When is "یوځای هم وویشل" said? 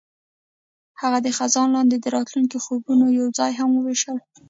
3.19-4.17